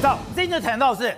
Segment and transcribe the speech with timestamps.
[0.00, 1.14] 好，这就谈到是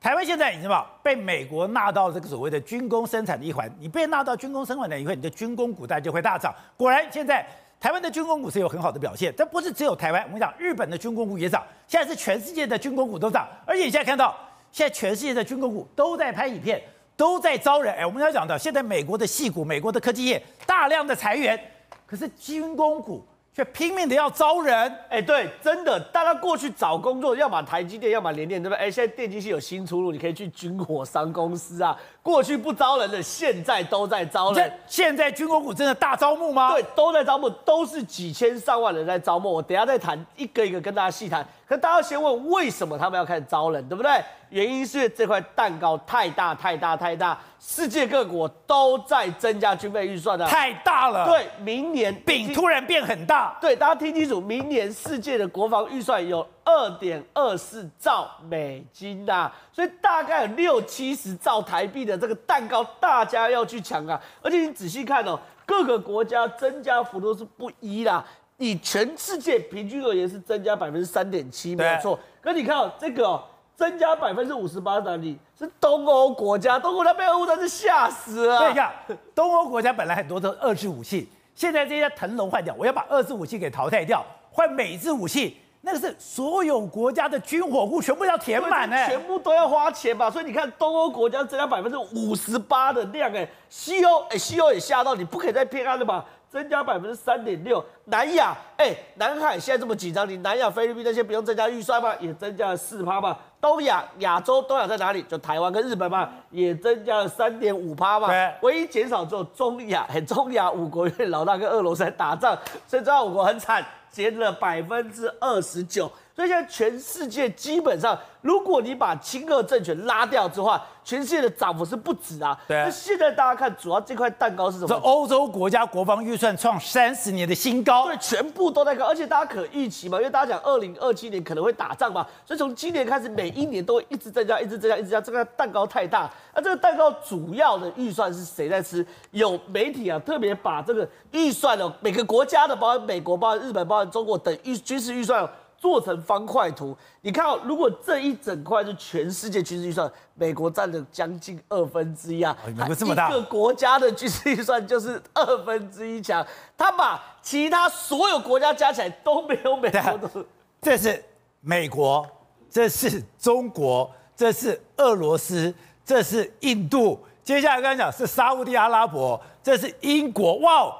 [0.00, 6.52] 台湾现在你知道被美国纳到这个所谓的军工生产的一环，你被纳到军工生产的一环，你的军工股价就会大涨。
[6.76, 7.46] 果然，现在
[7.80, 14.36] 台湾的军工股是有很好的表现，但不是只有台湾，我们讲日本的军工股也涨，现在是全世界的军工股都涨，而且你现在看到，
[14.72, 16.82] 现在全世界的军工股都在拍影片，
[17.16, 17.94] 都在招人。
[17.94, 21.58] 哎，我们要讲的，现在美国的戏股、美国的科技业大量的裁员，
[22.04, 23.24] 可是军工股。
[23.54, 28.78] 却拼命的要招人，哎，对，真的，大家过去找工作，要么台积电，要么联电，对不对？
[28.78, 31.96] 哎，现在电机系有新出路，你可以去军火商公司啊。
[32.20, 34.72] 过去不招人的，现在都在招人。
[34.88, 36.72] 现在军工股真的大招募吗？
[36.72, 39.52] 对，都在招募，都是几千上万人在招募。
[39.52, 41.46] 我等下再谈，一个一个跟大家细谈。
[41.68, 44.20] 可大家先问，为什么他们要开始招人，对不对？
[44.54, 51.26] 原因是这块蛋糕太大太大太大，世界各国都在增加军备预算的，太大了。
[51.26, 53.58] 对，明年饼突然变很大。
[53.60, 64.22] 对，大家听清楚，明年世界的国防预算有二点二四兆美金呐、啊，所以大概有六七十兆台币的这个蛋糕，大家要去抢啊！
[64.40, 68.24] 而且你仔细看哦，各个国家增加幅度是不一啦，
[68.58, 72.16] 以全世界平均而言是增加百分之三点七，没有错。
[72.40, 73.42] 可你看哦，这个哦。
[73.76, 75.38] 增加百分之五十八的哪里？
[75.58, 78.58] 是东欧国家，东欧国家被俄乌战争吓死了。
[78.58, 78.92] 对呀，
[79.34, 90.30] 东欧国家本来很多都是二制武器，现在这些腾笼换掉，我要把二制武器给淘汰掉，换美制武器，那个是所有国家的军火库全部要填满呢，全部都要花钱吧。
[90.30, 96.24] 所以你看，东欧国家增加百分之五十八的量，哎，西欧，哎，西欧也吓到，你不可以再偏安了吧？
[96.48, 102.14] 增加百分之三点六，南亚，哎、欸，南海现在这么紧张，你南亚、菲律宾那些不用增加预算吗？
[102.20, 103.36] 也增加了四趴嘛。
[103.64, 105.22] 东亚，亚洲，东亚在哪里？
[105.22, 108.28] 就台湾跟日本嘛，也增加了三点五趴嘛。
[108.60, 112.54] 唯一减少只有中亚，很 中亚五国，因为老大跟俄罗斯在打仗，
[112.86, 116.12] 所以中亚五国很惨，减了百分之二十九。
[116.34, 122.58] 所以现在全世界基本上，如果你把亲俄政权拉掉之后，全世界的涨幅是不止啊。
[122.66, 122.76] 对。
[122.78, 124.88] 那现在大家看，主要这块蛋糕是什么？
[124.88, 128.06] 这欧洲国家国防预算创三十年的新高。
[128.06, 135.20] 对，全部都在高，而且大家可预期嘛，因为大家讲二零二七年可能会打仗嘛，所以从今年开始，每一年都会一直增加，一直增加，一直增加。
[135.20, 139.06] 这个蛋糕太大，那这个蛋糕主要的预算是谁在吃？
[139.30, 145.48] 有媒体啊，特别把这个预算哦，每个国家的，包括美国、包括日本、包括中国等预军事预算。
[145.84, 156.42] 做成方块图，你看哦，如果这一整块是全世界军事预算，美国占了将近二分之一啊，美国这么大，一个国家的军事预算就是二分之一强，
[156.74, 160.46] 他把其他所有国家加起来都没有美国的。
[160.80, 161.22] 这是
[161.60, 162.26] 美国，
[162.70, 170.96] 这是中国，这是俄罗斯，这是印度，接下来刚才讲是沙乌地阿拉伯，这是英国，哇，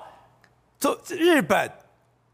[0.78, 1.70] 这日本。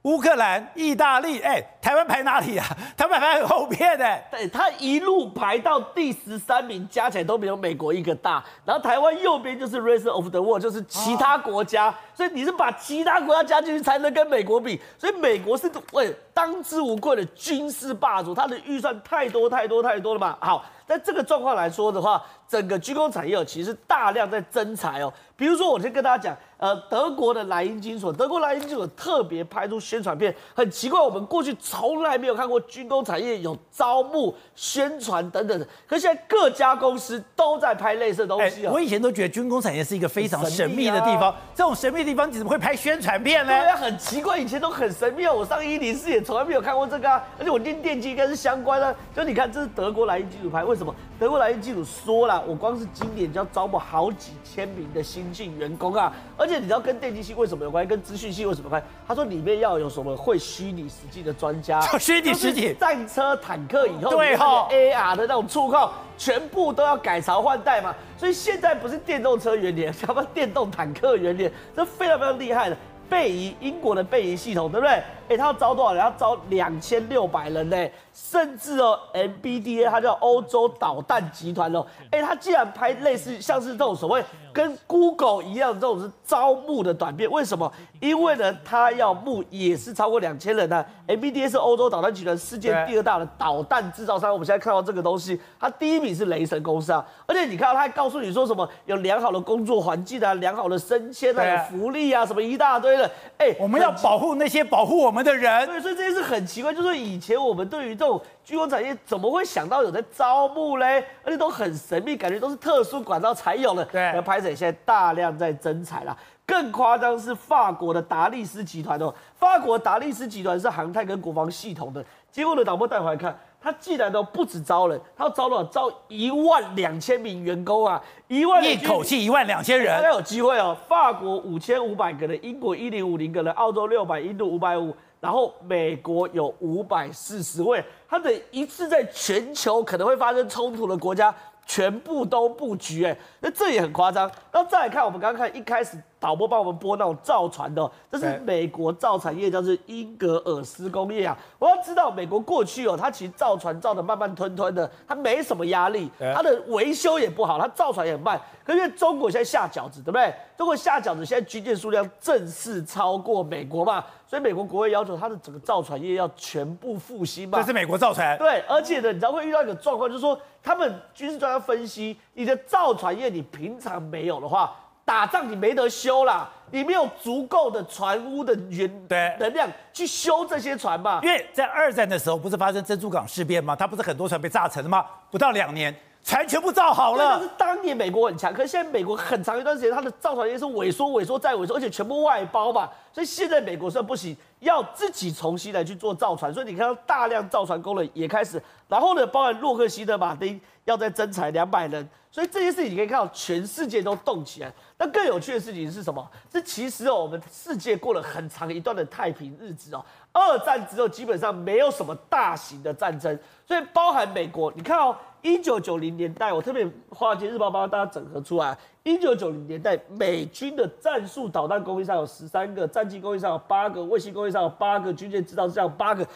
[0.04, 2.66] 乌克兰、意大利，哎，台湾排哪里啊？
[2.96, 8.44] 台湾排很后面的，对，他一路排到第十三名，加起来都没有美国一个大。
[8.64, 11.88] 然后台湾右边就是 rest of the world，就是其他国家。
[11.88, 14.80] 哦、所以你是把其他国家加进去才能跟美国比。
[14.98, 20.36] 所以美国是为当之无愧的军事霸主，它的预算太多太多太多了嘛。
[20.40, 25.12] 好，在这个状况来说的话，整个军工产业其实大量在增财哦。
[25.36, 26.36] 比如说，我先跟大家讲。
[26.60, 38.74] 呃，德国的莱茵金属，德国莱茵金属特别拍出宣传片，很奇怪，我们过去从来没有看过军工产业有招募、宣传等等的，可是现在各家公司都在拍类似的东西啊、哦。
[38.74, 43.52] 我以前都觉得军工产业是一个非常神秘的地方，啊、这种神秘的地方你怎么会拍宣传片呢？
[43.52, 45.32] 对，很奇怪，以前都很神秘啊。
[45.32, 48.92] 我上一零四也从来没有看过这个啊，而且我练电机应该是相关的。
[49.14, 50.92] 就你看，这是德国莱茵机组拍，为什么？
[51.20, 57.88] 德国莱茵机组说了，我光是今年就要招募好几千名的新进员工啊，而且你知道跟电机系为什么有关系？
[57.88, 58.88] 跟资讯系为什么有关系？
[59.06, 67.94] 他说里面要有什么会虚拟实际的专家，虚拟实体，战车、坦克以后对哈，AR 的那种触控，全部都要改朝换代嘛。
[68.16, 72.76] 所以现在不是电动车元年， 什么电动坦克元年，这非常非常厉害的。
[73.08, 75.02] 贝仪，英国的贝仪系统，对不对？
[75.30, 76.02] 哎，他要招多少人？
[76.02, 77.76] 要招两千六百人呢。
[78.12, 81.86] 甚至哦，MBDA，它叫欧洲导弹集团哦。
[82.10, 84.22] 哎，他既然拍类似像是这种所谓
[84.52, 87.72] 跟 Google 一样这种是招募的短片，为什么？
[88.00, 90.84] 因为呢，他要募也是超过两千人呢。
[91.06, 94.30] MBDA 是欧洲导弹集团世界第二大的导弹制造商。
[94.32, 97.02] 我们现在看到这个东西，它第一名是雷神公司啊。
[97.26, 98.68] 而且你看到他还告诉你说什么？
[98.84, 103.10] 有良好的工作环境啊，良好的升迁啊，有福利啊，什么一大堆的。
[103.38, 105.66] 哎，我们要保护那些保护我们的人。
[105.66, 111.04] 对，所以这件事很奇怪，就是以前我们对于这种军工产业怎么会想到有在招募嘞？
[111.24, 113.84] 而且都很神秘，感觉都是特殊管道才有的。
[113.86, 116.16] 对，那拍谢现在大量在增产啦。
[116.46, 122.04] 更夸张是法国的达利斯集团哦，法国达利斯集团是航太跟国防系统的。
[122.32, 130.76] 结果呢，导播带回来看，他既然都不止招人，他要招了招一万两千名员工啊，一万一口气一万两千人，大家有机会哦。
[130.88, 141.34] 法国五千五百个人，英国一零五零个人，澳洲六百，印度五百五，然后美国有五百四十位，他的一次在全球可能会发生冲突的国家。
[141.66, 144.28] 全部都布局哎，那这也很夸张。
[144.52, 151.36] 那再来看，我们刚刚看一开始导播帮我们播那种造船的，这是美国造船业，叫做英格尔斯工业啊。
[151.58, 158.40] 我要知道，美国过去哦，它其实造船造的慢慢吞吞的，它没什么压力，它的维修也不好，它造船也很慢。
[158.62, 160.32] 可是因为中国现在下饺子，对不对？
[160.56, 167.58] 中国下饺子，现在军舰数量正式超过美国嘛，所以美国国会要求它的整个造船业要全部复兴嘛。
[167.58, 168.36] 这是美国造船。
[168.36, 170.38] 对，而且呢，你知道会遇到一个状况，就是说。
[170.62, 174.76] 他们军事专家分析，你的造船业你平常没有的话，
[175.10, 181.18] 打仗你没得修啦，你没有足够的船坞的原对能量去修这些船嘛。
[181.20, 183.74] 因为在二战的时候，不是发生珍珠港事变吗？
[183.74, 185.04] 它不是很多船被炸沉了吗？
[185.28, 185.92] 不到两年，
[186.22, 187.38] 船全部造好了。
[187.38, 192.88] 但是当年美国很强，可是现在美国很长一段时间，它的造船业是萎缩、萎缩再萎缩，而且全部外包嘛。
[193.12, 196.52] 所以现在美国说不行，要自己重新来去做造船。
[196.52, 198.62] 所以你看到大量造船工人也开始。
[198.86, 204.72] 然后呢，包含洛克希德马丁要再征才两百人，所以这些事情你可以看到全世界都动起来。
[204.98, 206.28] 那更有趣的事情是什么？
[206.52, 210.04] 是其实哦，我们世界过了很长一段的太平日子哦。
[210.32, 226.26] 二战之后基本上没有什么大型的战争，所以包含美国，你看哦，一九九零年代，我特别《华尔街日报》帮大家整合出来，一九九零年代美军的战术导弹供应商有十三个，战机供应商有八个，卫星供应商有八个，军舰制造商有八个。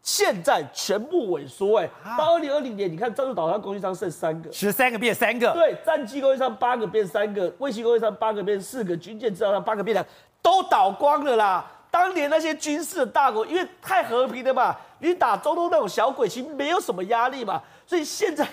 [0.00, 10.06] 现在全部萎缩，哎，到二零二零年，你看战术导弹供应商剩三个，十三个变三个，对，战机供应商八个变三个，卫星供应商八个变四个，军舰制造商八个变两，
[10.40, 11.70] 都倒光了啦。
[11.90, 18.46] 当年那些军事的大国，因为太和平了嘛，你打中东那种小鬼，其实没有什么压力嘛，所以现在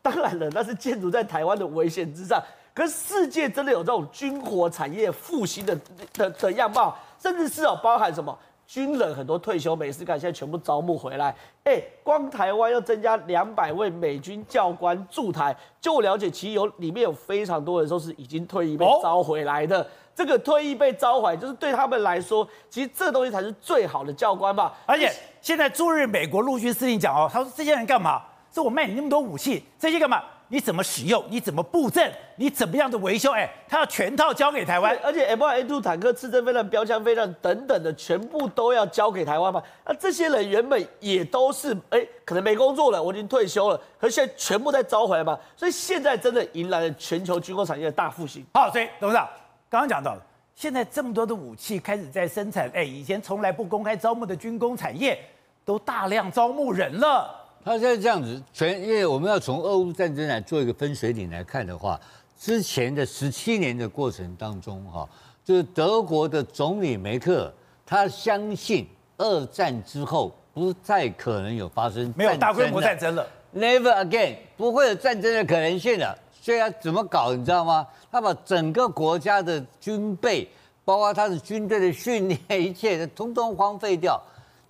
[0.00, 2.42] 当然了，那是建筑在台湾的危险之上。
[2.72, 5.78] 可是世界真的有这种军火产业复兴的
[6.14, 8.36] 的的样貌，甚至是哦，包含什么？
[8.66, 11.34] 军人很多退休美事干，现在全部招募回来。
[11.64, 19.82] 哎，光台湾要增加两百位美军教官驻台，就我了解，其实有里面有非常多人都是已经退役被招回来的。
[19.82, 24.74] 哦、这个退役被招回，就是对他们来说，其实这东西才是最好的教官吧。
[24.84, 25.10] 而且
[25.40, 28.22] 现在驻日美国陆军司令讲哦，他说这些人干嘛？
[28.52, 30.22] 是我卖你那么多武器，这些干嘛？
[30.50, 31.22] 你怎么使用？
[31.28, 32.10] 你怎么布阵？
[32.36, 33.30] 你怎么样的维修？
[33.32, 39.62] 哎，他要全套交给台湾，而且 M1、M2 坦克、刺针飞弹、标枪飞弹等等的，全部都要交给台湾嘛？
[39.84, 45.38] 那这些人原本也都是哎，可能没工作了，我已经退休了，可是现在全部在招回来嘛？
[45.54, 48.42] 所以现在真的迎来了全球军工产业的大复兴。
[48.54, 49.28] 好，所以董事长
[49.68, 50.22] 刚刚讲到了，
[50.54, 55.22] 现在这么多的武器开始在生产，哎，以前从来不公开招募的军工产业，
[55.62, 57.37] 都大量招募人了。
[57.68, 62.00] 他现在这样子，全因为我们要从俄乌战争来做一个分水岭来看的话，
[62.40, 65.06] 之前的十七年的过程当中，哈，
[65.44, 67.52] 就是德国的总理梅克尔，
[67.84, 68.88] 他相信
[69.18, 76.18] 二战之后不再可能有发生没有大规模战争了，Never again，不会有战争的可能性了。
[76.40, 77.86] 所以他怎么搞，你知道吗？
[78.10, 80.48] 他把整个国家的军备，
[80.86, 84.18] 包括他的军队的训练， 一切的通通荒废掉，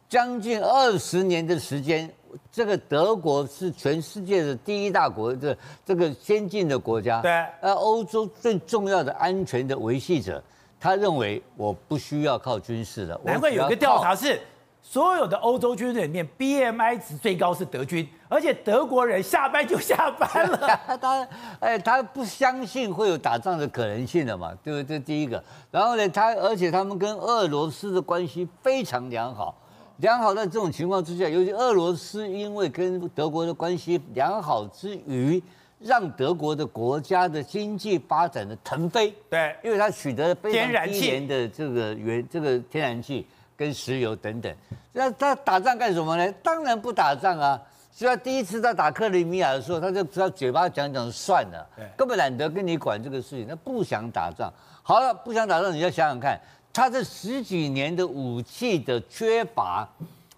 [0.09, 2.12] 将近二十年的时间。
[2.50, 7.30] 这个德国是全世界的第一大国，这这个先进的国家，对，
[7.61, 10.42] 而欧洲最重要的安全的维系者，
[10.78, 13.20] 他认为我不需要靠军事的。
[13.25, 14.40] 难怪有个调查是，
[14.82, 20.80] 所有的欧洲军队里面，BMI 值最高是德军，而且德国人下班就下班了。
[21.00, 21.28] 他
[21.61, 24.99] 哎，他不相信会有打仗的可能性的嘛，对不对？
[24.99, 25.42] 这第一个。
[25.70, 29.54] 然后呢，他而且他们跟俄罗斯的关系非常良好。
[29.99, 35.43] 良好，的这种情况之下，尤其俄罗斯因为跟德国的关系良好之余，
[35.81, 39.12] 让德国的国家的经济发展的腾飞。
[39.28, 43.26] 对，因为它取得了非常低廉的这个原这个天然气
[43.57, 44.55] 跟石油等等。
[44.93, 46.33] 那他打仗干什么呢？
[46.45, 47.61] 当然不打仗啊。
[47.90, 53.49] 所以他第一次在打克里米亚的时候，他就只要嘴巴讲讲算了，根本懒得跟你管这个事情。
[53.49, 54.52] 他不想打仗。
[54.85, 56.40] 好了，不想打仗，你要想想看。
[56.78, 59.85] 他这十几年的武器的缺乏，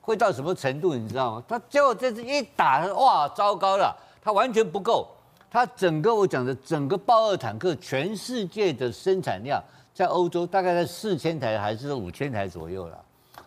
[0.01, 0.95] 会到什么程度？
[0.95, 1.45] 你知道吗？
[1.47, 3.95] 他结果这次一打，哇，糟糕了！
[4.23, 5.07] 他完全不够。
[5.51, 12.99] 他整个我讲的整个豹二坦克，全世界的生产量在欧洲大概在四千台还是五千台左右了。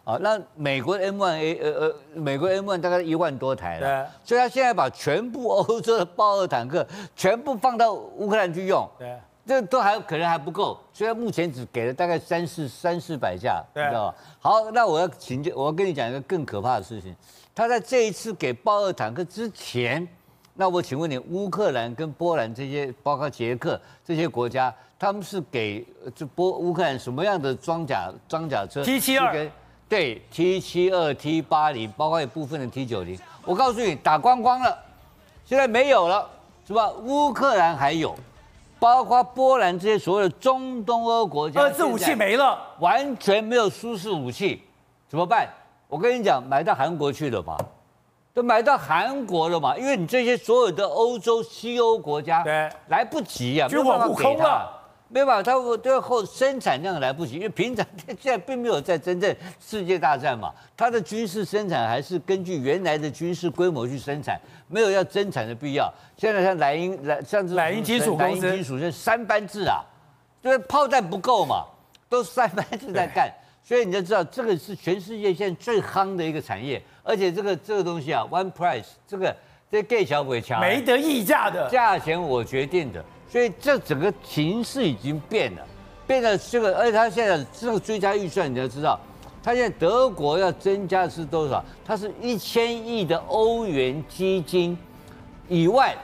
[0.03, 3.87] 啊，那美国 M1A 呃呃，美国 M1 大概一万多台了。
[3.87, 4.07] 对。
[4.23, 6.85] 所以他现在把全部欧洲的豹二坦克
[7.15, 8.87] 全部放到乌克兰去用。
[8.99, 9.17] 对。
[9.45, 14.15] 这都还可能还不够，虽然目前只给了大概三四三四百架，你知道吧？
[14.39, 17.15] 好，那我要请教，我要跟你讲一个更可怕的事情。
[17.53, 20.07] 他在这一次给豹二坦克之前，
[20.53, 25.85] 那我请问你，乌克兰跟波兰这些，包括捷克这些国家，他们是给
[26.15, 29.51] 这波乌克兰什么样的装甲装甲车？T 七二，
[29.89, 33.19] 对，T 七二、T 八零，包括一部分的 T 九零。
[33.43, 34.75] 我告诉你，打光光了，
[35.45, 36.27] 现在没有了，
[36.65, 36.89] 是吧？
[36.91, 38.15] 乌克兰还有，
[38.83, 44.61] 包括波兰这些所谓的中东欧国家，二次武器没了，完全没有舒适武器，
[45.07, 45.47] 怎么办？
[45.87, 47.57] 我跟你讲，买到韩国去了嘛，
[48.33, 54.69] 都买到韩国了嘛，因为你这些所有的欧洲、西欧国家，对，来不及啊，军火库空了，
[55.13, 57.85] 没办法，他最后生产量来不及，因为平常
[58.19, 65.93] 现在并没有在真正世界大战嘛，它的军事生产还是根据原来的军事规模去生产，没有要增产的必要。
[66.17, 69.85] 现在像莱茵、莱像这莱茵金属、莱茵金属是三班制啊，
[70.41, 71.63] 就是炮弹不够嘛，
[72.09, 73.31] 都三班制在干。
[73.63, 79.33] 所以你就知道，这个是全世界现在最夯的一个产业，而且这个这个东西啊，one price，这个
[79.71, 83.05] 这盖小鬼强，没得议价的，价钱我决定的。
[83.33, 85.65] 所以这整个形势已经变了，
[86.05, 88.99] 变了这个，而且他现在这个追加预算，你要知道，
[89.41, 91.65] 他现在德国要增加的是多少？
[91.83, 94.77] 它是一千亿的欧元基金
[95.49, 95.97] 以外，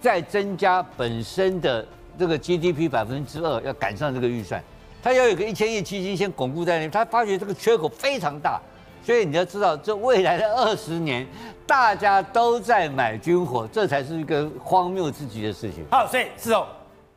[0.00, 1.86] 再增加本身的
[2.18, 4.60] 这个 GDP 百分之二，要赶上这个预算。
[5.04, 8.60] 他要有个一千亿基金先巩固在那里，他发觉这个缺口非常大，
[9.02, 11.26] 所以你要知道，这未来的二十年，
[11.66, 15.84] 大家都在买军火，这才是一个荒谬至极的事情。
[15.90, 16.66] 好，所以是哦。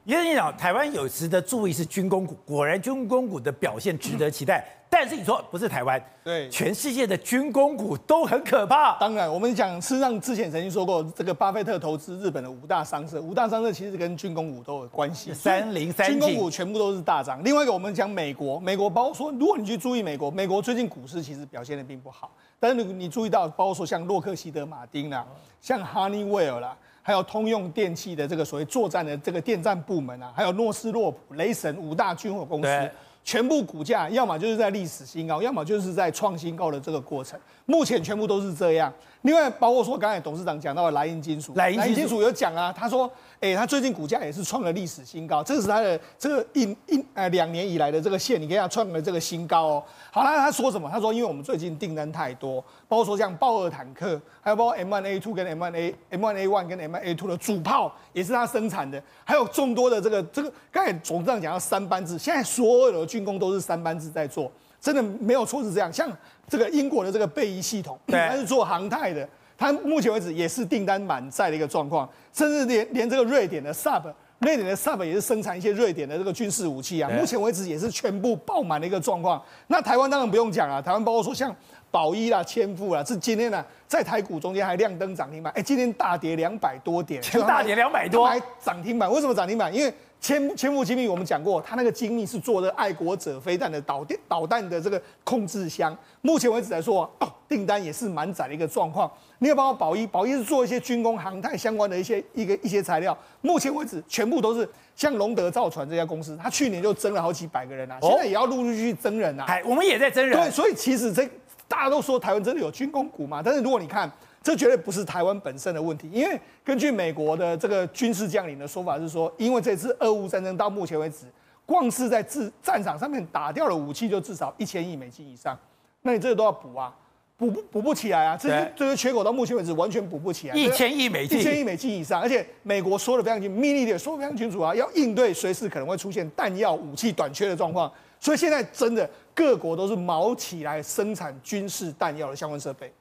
[0.08, 4.64] 你跟你讲，台湾有值得注意是军工股，果然军工股的表现值得期待。
[4.86, 8.98] 嗯、但是你说不是台湾，对，全世界的军工股都很可怕。
[9.00, 15.34] 当然，我们讲事实上之前曾经说过，这个巴菲特投资日本的五大商社，五大商社其实跟军工股都有关系。
[15.34, 17.44] 三零、三军工股全部都是大涨。
[17.44, 22.32] 另外一个，我们讲美国，美国包括说，如果你去注意美国，美国最近股市其实表现的并不好。
[22.60, 25.26] 但是你你注意到，包括说像洛克希德马丁啦，
[25.60, 26.78] 像 Honeywell 啦。
[27.08, 32.92] 还有通用电气的这个所谓作战的这个电站部门啊，还有诺斯洛普、雷神五大军火公司，
[33.26, 38.94] 全部股价要么就是在历史新高，要么就是在创新高的这个过程，目前全部都是这样。
[39.26, 43.12] 另外，包括说刚才董事长讲到的莱茵金属，莱茵金属有讲啊，他说。
[43.42, 49.84] 哎、欸，它最近股价也是创了历史新高，这是他的这个一一呃两年以来的这个线，你看他创了这个新高哦。
[50.10, 50.90] 好了，他说什么？
[50.90, 65.92] 他说，因为我们最近订单太多，包括说像豹二坦克，还有包括 M1A2 跟 M1A M1A1 跟 M1A2 的主炮也是他生产的，还有众多的这个这个刚才董事长讲到三班制，现在所有的军工都是三班制在做，真的没有错是这样。
[65.92, 66.10] 像
[66.48, 69.28] 这个英国的这个贝伊系统，它是做航太的。
[69.58, 74.04] 它目前为止也是订单满载的一个状况，甚至连连这个瑞典的 Saab，
[74.40, 79.42] 瑞典的 Saab 也是生产一些瑞典的这个军事武器啊，目前为止也是全部爆满的一个状况。
[79.68, 81.56] 那台湾当然不用讲啊，台湾包括说像
[81.90, 89.74] 宝一啦、千富啦，是今天呢、啊、在台股中间还亮灯涨停板，哎，今天大跌两百多点，大跌两百多，还涨停板，为什么涨停板？
[89.74, 89.94] 因为
[90.26, 95.96] 千千富精密，我们讲过，它那个精密是做的爱国者飞弹的导电导弹的这个控制箱。
[96.22, 99.12] 目前为止来说，哦，订单也是蛮窄的一个状况。
[99.38, 103.16] 你也包括宝一，宝一是做一些军工航太相关的一些一个一些材料。
[103.42, 109.46] 目前为止，全部都是像龙德造船这家公司，它去年就增了好几百个人啊，现在也要陆陆续续增人啊。
[109.48, 110.36] 哎，我们也在增人。
[110.36, 111.30] 对，所以其实这
[111.68, 114.12] 大家都说台湾真的有军工股嘛，但是如果你看。
[114.46, 121.26] 这绝对不是台湾本身的问题，因为根据美国的这个军事将领的说法是说，因为这次俄乌战争到目前为止，
[121.66, 125.58] 光是在战战场上面打掉了武器就至少一千亿美金以上，
[126.04, 126.96] 那你这个都要补啊，
[127.36, 142.94] 补不补不起来啊，这些这些缺口到目前为止完全补不起来，一千亿美金，一千亿美金以上，而且美国说的非常清密的说的非常清楚啊，要应对随时可能会出现弹药武器短缺的状况，所以现在真的各国都是卯起来生产军事弹药的相关设备。